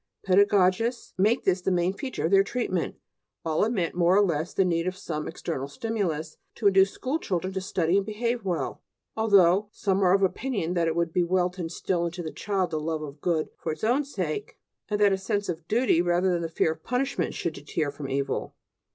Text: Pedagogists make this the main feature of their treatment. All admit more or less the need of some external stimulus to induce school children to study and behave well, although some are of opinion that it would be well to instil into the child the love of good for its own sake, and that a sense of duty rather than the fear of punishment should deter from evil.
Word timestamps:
Pedagogists 0.25 1.13
make 1.15 1.43
this 1.43 1.61
the 1.61 1.69
main 1.69 1.93
feature 1.93 2.25
of 2.25 2.31
their 2.31 2.41
treatment. 2.43 2.95
All 3.45 3.63
admit 3.63 3.93
more 3.93 4.17
or 4.17 4.25
less 4.25 4.51
the 4.51 4.65
need 4.65 4.87
of 4.87 4.97
some 4.97 5.27
external 5.27 5.67
stimulus 5.67 6.37
to 6.55 6.65
induce 6.65 6.89
school 6.91 7.19
children 7.19 7.53
to 7.53 7.61
study 7.61 7.97
and 7.97 8.05
behave 8.07 8.43
well, 8.43 8.81
although 9.15 9.69
some 9.71 10.01
are 10.01 10.15
of 10.15 10.23
opinion 10.23 10.73
that 10.73 10.87
it 10.87 10.95
would 10.95 11.13
be 11.13 11.21
well 11.23 11.51
to 11.51 11.61
instil 11.61 12.05
into 12.07 12.23
the 12.23 12.31
child 12.31 12.71
the 12.71 12.79
love 12.79 13.03
of 13.03 13.21
good 13.21 13.49
for 13.59 13.71
its 13.71 13.83
own 13.83 14.03
sake, 14.03 14.57
and 14.89 14.99
that 14.99 15.13
a 15.13 15.19
sense 15.19 15.47
of 15.49 15.67
duty 15.67 16.01
rather 16.01 16.31
than 16.33 16.41
the 16.41 16.49
fear 16.49 16.71
of 16.71 16.81
punishment 16.81 17.35
should 17.35 17.53
deter 17.53 17.91
from 17.91 18.09
evil. 18.09 18.55